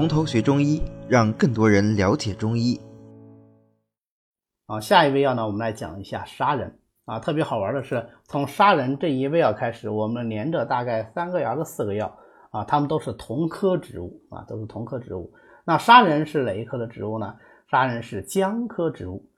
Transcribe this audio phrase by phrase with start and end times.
[0.00, 2.80] 从头学中医，让更多人了解中医。
[4.66, 7.20] 好，下一味药呢，我们来讲一下砂仁啊。
[7.20, 12.16] 特别好玩的是，从砂仁这一味药开始，我们连着大概三个药的四个药
[12.50, 15.34] 啊，它们都是同科植物啊，都是同科植物。
[15.66, 17.34] 那砂仁是哪一科的植物呢？
[17.70, 19.28] 砂仁是姜科植物，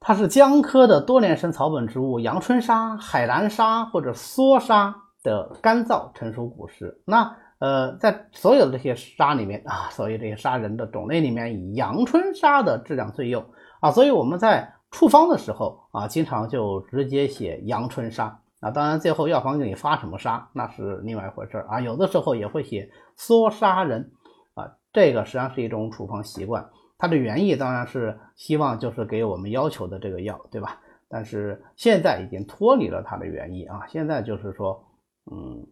[0.00, 7.00] 它是姜科的多年生草本植物，阳春砂、海南砂或者梭砂的干燥成熟果实。
[7.06, 13.42] 那呃，在所有的这些砂里面啊，所有这些砂仁的种类里面，以阳春砂的质量最优
[13.80, 18.70] 啊，所以我们在处方的时候啊，经常就直接写阳春砂啊。
[18.70, 24.12] 当然，最后药房给你发什么砂那是另外一回事啊，有的时候也会写缩砂仁
[24.52, 26.68] 啊，这个实际上是一种处方习惯。
[26.98, 30.82] 它的原意当然是希望就是给我们要求的这个药，对吧？
[31.08, 34.84] 但是现在已经脱离了它的原意啊，现在就是说，
[35.32, 35.66] 嗯，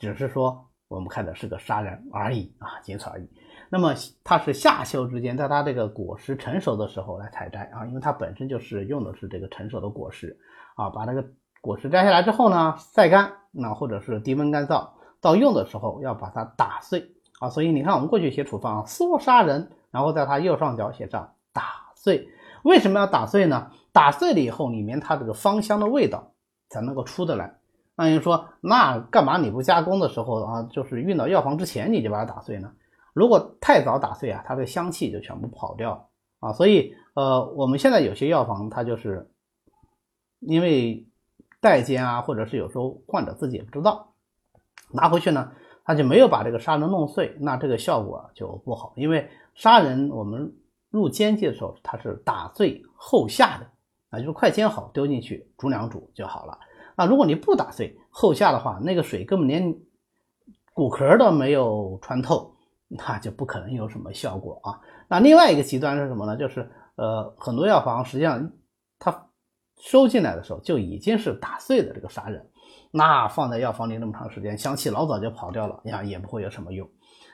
[0.00, 0.66] 只是说。
[0.88, 3.28] 我们看的是个杀人而已啊，仅此而已。
[3.68, 3.92] 那么
[4.22, 10.38] 它是夏秋之间，在它这个果实成熟的时候来采摘啊，因为它本身就是用的是这个成熟的果实
[10.76, 10.88] 啊。
[10.90, 11.24] 把那个
[11.60, 14.88] 果实摘下来之后呢，晒干，那或者是低温干燥，
[15.20, 17.50] 到用的时候要把它打碎啊。
[17.50, 22.28] 所以你看，我们过去写处方，缩砂仁，然后在它右上角写上打碎。
[22.62, 23.70] 为什么要打碎呢？
[23.90, 26.32] 打碎了以后，里面它这个芳香的味道
[26.68, 27.55] 才能够出得来。
[27.98, 32.70] 那人说，那干嘛你不加工的时候啊，就是运到药房之前你就把它打碎呢？
[33.14, 36.52] 如果太早打碎啊，它的香气就全部跑掉啊。
[36.52, 39.30] 所以，呃，我们现在有些药房它就是
[40.40, 41.08] 因为
[41.58, 44.12] 代煎啊，或者是有时候患者自己也不知道，
[44.92, 48.92] 拿回去呢，他就没有把这个砂仁弄碎，那这个效果就不好。
[48.96, 50.54] 因为砂仁我们
[50.90, 53.66] 入煎剂的时候，它是打碎后下的
[54.10, 56.58] 啊，就是快煎好丢进去煮两煮就好了。
[56.96, 59.76] 啊如果你不打碎后下的话，那个水根本连
[60.74, 62.56] 骨壳都没有穿透，
[62.88, 64.80] 那就不可能有什么效果啊。
[65.08, 66.36] 那另外一个极端是什么呢？
[66.36, 68.50] 就是呃，很多药房实际上
[68.98, 69.28] 它
[69.78, 72.44] 收进来的时候就已经是打碎的这个砂仁，
[72.90, 76.88] 那放在药房里那么长时间，香气老早就跑掉了，呀也不会有什么用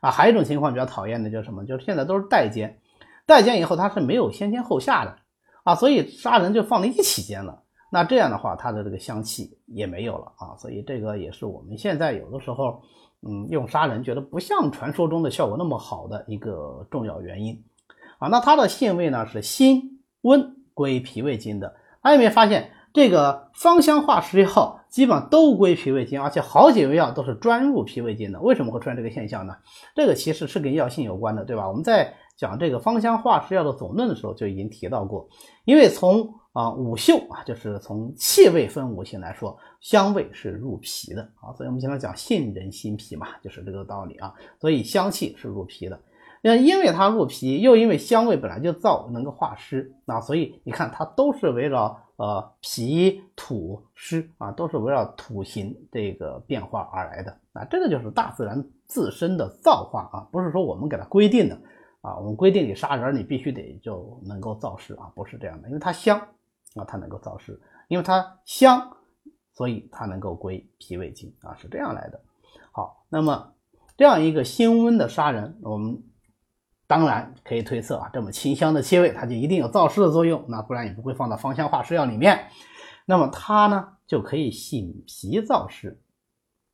[0.00, 0.10] 啊。
[0.10, 1.64] 还有一种情况比较讨厌的就是什么？
[1.64, 2.80] 就是现在都是代煎，
[3.26, 5.16] 代煎以后它是没有先煎后下的
[5.64, 7.63] 啊，所以砂仁就放在一起煎了。
[7.94, 12.82] 那这样的话，它的这个香气也没有了啊，所以这个也是我们现在有的时候，
[13.22, 17.62] 嗯，用砂仁觉得不像传说中的效果那么好的一个重要原因
[18.18, 18.26] 啊。
[18.26, 21.68] 那它的性味呢是辛温，归脾胃经的。
[22.02, 28.40] 大家有没有发现，这个芳香化湿药基本上都归脾胃经，而且好几味药都是专入脾胃经的。
[28.40, 29.54] 为什么会出现这个现象呢？
[29.94, 31.68] 这个其实是跟药性有关的，对吧？
[31.68, 35.28] 我们在讲这个芳香化湿药的总论的时候就已经提到过，
[35.64, 44.32] 因为从啊，五嗅啊，就是从气味分五行来说，香味是入脾的啊，所以我们经常讲杏仁心脾嘛，就是这个道理啊。
[44.60, 46.00] 所以香气是入脾的，
[46.42, 57.64] 那因为它入脾，又因为香味本来就燥，能够化湿啊，所以你看它都是围绕呃脾土湿啊，都是围绕土形这个变化而来的啊。
[57.68, 61.58] 这个就是大自然自身的造化啊，不是说我们给它规定的
[62.04, 66.20] 啊，我们规定你杀人你必须得就能够造湿啊，不是这样的，因为它香。
[66.74, 67.56] 啊，它能够燥湿，
[67.86, 68.96] 因为它香，
[69.52, 72.20] 所以它能够归脾胃经啊，是这样来的。
[72.72, 73.54] 好，那么
[73.96, 76.02] 这样一个辛温的砂仁，我们
[76.88, 82.48] 当然可以推测啊，这么清香的气味，它就一定有燥湿的作用，那不然也不会放到芳香化湿药里面。
[83.06, 86.02] 那么它呢，就可以醒脾燥湿。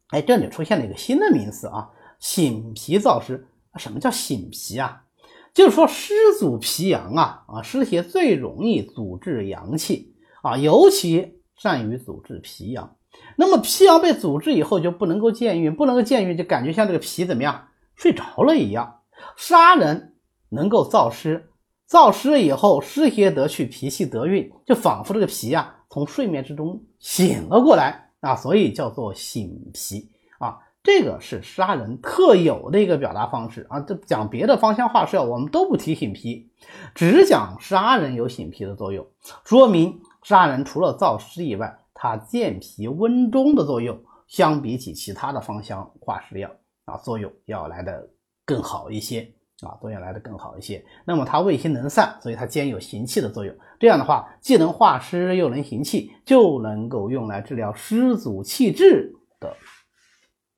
[0.08, 3.46] 哎，这里出现了一个新的名词啊，醒脾燥湿。
[3.76, 5.04] 什么叫醒脾啊？
[5.52, 12.96] 就是说湿阻脾阳啊啊，湿邪最容易阻滞阳气啊，尤其善于阻滞脾阳。
[13.36, 19.00] 那么脾阳被阻滞以后，就不能够健运，不能够健运，就感觉像这个脾怎么样睡着了一样。
[19.36, 20.14] 杀人
[20.48, 21.50] 能够燥湿，
[21.88, 30.08] 燥湿以后湿邪得去，脾气得运，就仿佛这个脾啊从睡眠之中醒了过来啊，所以叫做醒脾
[30.38, 30.58] 啊。
[30.82, 36.50] 这个是砂仁特有的一个表达方式啊，这讲别的芳香化湿药我们都不提醒脾，
[36.94, 39.06] 只讲砂仁有醒脾的作用，
[39.44, 46.50] 说明砂仁除了燥湿以外，它健脾温中的作用，相比起其他的芳香化湿药
[46.86, 48.08] 啊，作用要来的
[48.46, 49.30] 更好一些
[49.60, 50.82] 啊，作用来的更好一些。
[51.04, 53.54] 那么它味辛能散，所以它兼有行气的作用。
[53.78, 59.54] 这样的话，既能化湿又能行气，就能够用来治疗湿阻气滞的。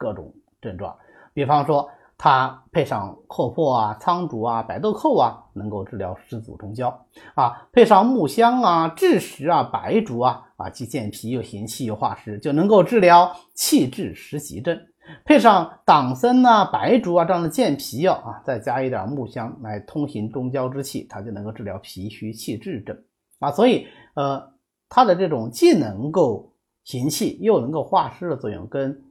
[0.02, 0.96] 各种症状，
[1.32, 1.88] 比方说
[2.18, 6.88] 它配上厚朴啊、苍竹啊、白豆蔻啊，能够治疗湿阻中焦。
[7.34, 14.78] 啊；配上木香啊、枳实啊、白术啊，啊既健脾又行气又化湿，就能够治疗气滞湿急症。
[15.24, 22.96] 配上党参啊、白术啊这样的健脾药啊，再加一点木香来通行中焦之气，它就能够治疗脾虚气滞症。
[23.40, 23.50] 啊。
[23.50, 24.52] 所以呃，
[24.88, 26.52] 它的这种既能够
[26.84, 29.02] 行气又能够化湿的作用，跟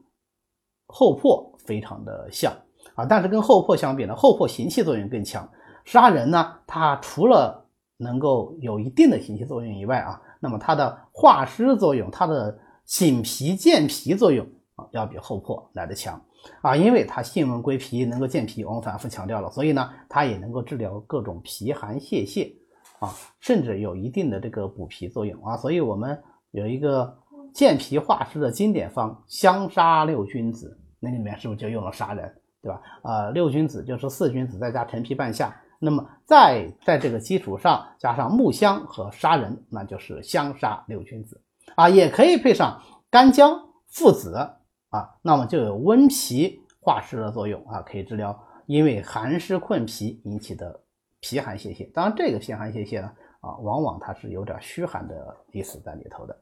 [0.91, 2.53] 厚朴非常的像
[2.93, 3.05] 啊。
[3.05, 5.49] 但是跟厚朴相比呢，厚朴行气作用更强。
[5.85, 7.65] 砂仁呢，它除了
[7.97, 14.45] 能够有一定的行气作用以外啊，那么它的化湿作用、它的醒脾健脾作用
[14.75, 14.85] 啊。
[14.91, 16.19] 要比厚朴来的强
[16.61, 22.51] 啊，因为它性温归脾，能够健脾，我们反复强调了，所以呢，它也能够治疗各种脾寒泄泻
[22.99, 27.15] 啊，甚至有一定的这个补脾作用啊，所以我们有一个
[27.53, 32.81] 健脾化湿的经典方香砂六君子，那里面是不是就用了砂仁，对吧？
[33.03, 41.41] 呃，六君子就是四君子再加陈皮半夏，那么再在这个基础上加上木香和砂仁，那就是香砂六君子
[41.75, 44.55] 啊，也可以配上干姜、附子。
[44.91, 50.81] 啊，那么就有温脾化湿的作用啊，可以治疗因为寒湿困脾引起的
[51.21, 51.89] 脾寒泄泻。
[51.93, 53.09] 当然，这个脾寒泄泻呢，
[53.39, 56.37] 啊，往往它是有点虚寒的意思在里头的。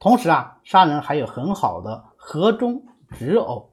[0.00, 3.66] 同时啊，砂仁还有很好的和中止呕、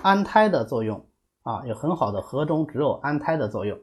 [0.00, 1.06] 安胎的作用
[1.42, 3.78] 啊，有很好的和中止呕、安胎的作用。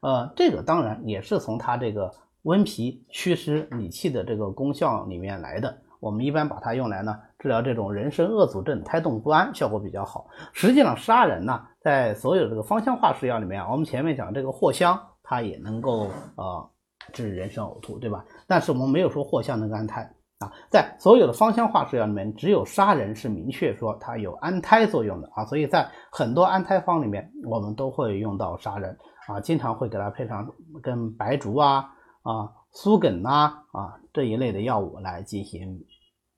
[0.00, 5.76] 呃，这个当然也是从它这个温脾祛湿理气的这个功效里面来的。
[5.98, 10.28] 我们一般把它用来呢治疗这种人参恶阻症、胎动不安，效果比较好。
[10.52, 16.06] 实际上，砂仁呢，在所有这个芳香化湿药里面，我们前面讲这个藿香，它也能够
[16.36, 16.70] 呃
[17.12, 18.24] 治人参呕吐，对吧？
[18.46, 20.08] 但是我们没有说藿香能够安胎
[20.40, 20.52] 啊。
[20.68, 25.44] 在所有的芳香化湿药里面，只有砂仁是明确说它有安胎作用的啊。
[25.44, 28.98] 所以在很多安胎方里面，我们都会用到砂仁
[29.28, 30.52] 啊，经常会给它配上
[30.82, 31.88] 跟白术啊
[32.22, 32.50] 啊。
[32.72, 35.84] 苏梗呐啊这一类的药物来进行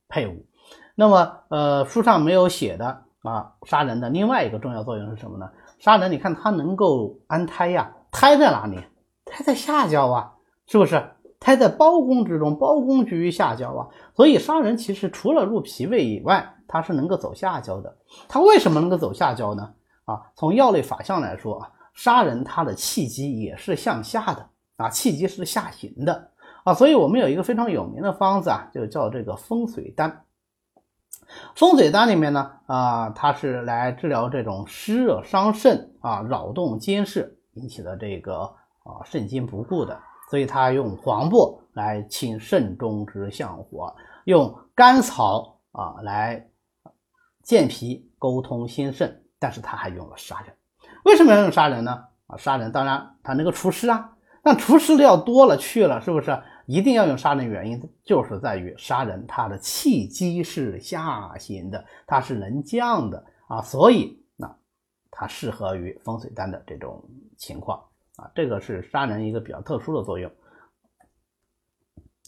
[0.08, 0.46] 配伍，
[0.94, 5.50] 那么呃书上没有写的啊砂仁的另外一个重要作用是什么呢？
[5.78, 8.80] 砂仁你看它能够安胎呀，胎在哪里？
[9.26, 10.32] 胎在下焦啊，
[10.66, 11.04] 是不是？
[11.44, 17.96] 它在胞宫之中，胞宫居于下焦啊，所以砂仁其实除了入脾胃以外，它是能够走下焦的。
[18.28, 19.74] 它为什么能够走下焦呢？
[20.04, 24.48] 啊，从药类法相来说啊，砂仁它的气机也是向下的。
[24.76, 26.30] 啊，气机是下行的
[26.64, 30.24] 啊，所以我们有一个非常有名的方子啊，就叫这个风水丹。
[31.54, 40.00] 风水丹里面呢，啊，它是来治疗这种湿热伤肾啊、扰动间室引起的这个啊肾精不固的，
[40.32, 43.94] 所以他用黄柏来清肾中之相火，
[44.24, 46.48] 用甘草啊来
[47.42, 50.56] 健脾沟通心肾，但是他还用了砂仁。
[51.04, 52.02] 为什么要用砂仁呢？
[52.28, 54.16] 啊，砂仁当然它能够除湿啊。
[54.42, 57.46] 那除湿的药多了去了，是不是一定要用砂仁？
[57.46, 64.50] 原因就是在于砂仁它的气机是下行的，它是能降的啊，所以那
[65.10, 67.04] 它适合于风水丹的这种
[67.36, 67.78] 情况
[68.34, 70.30] 这个是砂仁一个比较特殊的作用。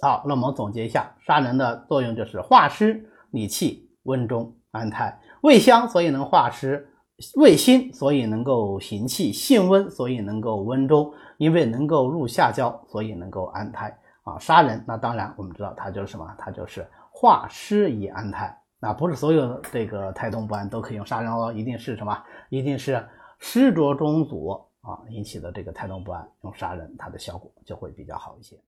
[0.00, 6.90] 好，那我们总结一下，砂仁的作用就是化湿理气、温中安胎，味香所以能化湿。
[7.36, 11.14] 味辛，所以能够行气；性温，所以能够温中。
[11.38, 14.36] 因为能够入下焦，所以能够安胎啊。
[14.40, 16.26] 砂仁，那当然我们知道它就是什么？
[16.36, 18.60] 它就是化湿以安胎。
[18.80, 22.20] 那不是所有的这个胎动不安都可以用砂仁哦，一定是什么？
[22.48, 23.08] 一定是
[23.38, 28.58] 湿浊中阻啊引起的这个胎动不安，用砂仁它的效果就会比较好一些。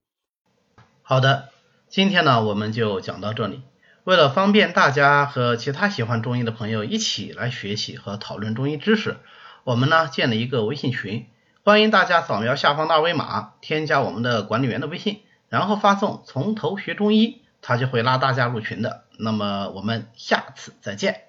[1.03, 1.49] 好的，
[1.87, 3.61] 今天呢我们就讲到这里。
[4.03, 9.17] 为了方便大家和其他喜欢中医的朋友一起来学习和讨论中医知识，
[9.63, 11.27] 我们呢建了一个微信群，
[11.63, 19.03] 欢迎大家扫描下方的二维码，添加我们的管理员的微信，然后发送“从头学中医”，他就会拉大家入群的。
[19.19, 21.26] 那么我们下次再见。